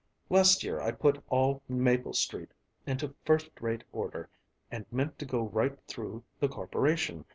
[0.31, 2.53] Last year I put all Maple Street
[2.87, 4.29] into first rate order
[4.71, 7.23] and meant to go right through the Corporation.